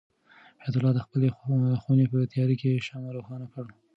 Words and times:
حیات 0.61 0.75
الله 0.77 0.93
د 0.95 0.99
خپلې 1.05 1.27
خونې 1.81 2.05
په 2.11 2.17
تیاره 2.33 2.55
کې 2.61 2.83
شمع 2.87 3.09
روښانه 3.15 3.47
کړه. 3.53 3.71